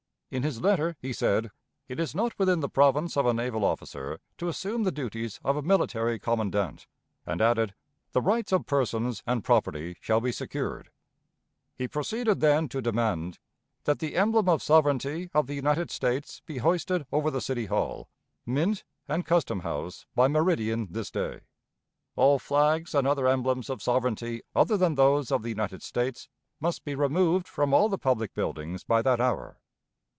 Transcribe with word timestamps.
In 0.33 0.43
his 0.43 0.61
letter 0.61 0.95
he 1.01 1.11
said: 1.11 1.51
"It 1.89 1.99
is 1.99 2.15
not 2.15 2.39
within 2.39 2.61
the 2.61 2.69
province 2.69 3.17
of 3.17 3.25
a 3.25 3.33
naval 3.33 3.65
officer 3.65 4.17
to 4.37 4.47
assume 4.47 4.83
the 4.83 4.89
duties 4.93 5.41
of 5.43 5.57
a 5.57 5.61
military 5.61 6.19
commandant," 6.19 6.87
and 7.25 7.41
added, 7.41 7.73
"The 8.13 8.21
rights 8.21 8.53
of 8.53 8.65
persons 8.65 9.21
and 9.27 9.43
property 9.43 9.97
shall 9.99 10.21
be 10.21 10.31
secured." 10.31 10.89
He 11.75 11.85
proceeded 11.89 12.39
then 12.39 12.69
to 12.69 12.81
demand 12.81 13.39
"that 13.83 13.99
the 13.99 14.15
emblem 14.15 14.47
of 14.47 14.63
sovereignty 14.63 15.29
of 15.33 15.47
the 15.47 15.53
United 15.53 15.91
States 15.91 16.41
be 16.45 16.59
hoisted 16.59 17.05
over 17.11 17.29
the 17.29 17.41
City 17.41 17.65
Hall, 17.65 18.07
Mint, 18.45 18.85
and 19.09 19.25
Custom 19.25 19.59
House 19.59 20.05
by 20.15 20.29
meridian 20.29 20.87
this 20.91 21.11
day. 21.11 21.41
All 22.15 22.39
flags 22.39 22.95
and 22.95 23.05
other 23.05 23.27
emblems 23.27 23.69
of 23.69 23.83
sovereignty 23.83 24.43
other 24.55 24.77
than 24.77 24.95
those 24.95 25.29
of 25.29 25.43
the 25.43 25.49
United 25.49 25.83
States 25.83 26.29
must 26.61 26.85
be 26.85 26.95
removed 26.95 27.49
from 27.49 27.73
all 27.73 27.89
the 27.89 27.97
public 27.97 28.33
buildings 28.33 28.85
by 28.85 29.01
that 29.01 29.19
hour." 29.19 29.57